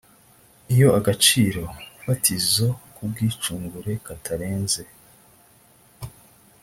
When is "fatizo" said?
2.03-2.67